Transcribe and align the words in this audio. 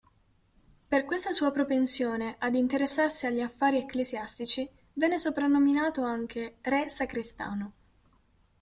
Per 0.87 1.05
questa 1.05 1.31
sua 1.31 1.51
propensione 1.51 2.33
ad 2.39 2.55
interessarsi 2.55 3.27
agli 3.27 3.39
affari 3.39 3.77
ecclesiastici 3.77 4.67
venne 4.93 5.19
soprannominato 5.19 6.01
anche 6.01 6.55
"re 6.61 6.89
sacrestano". 6.89 7.73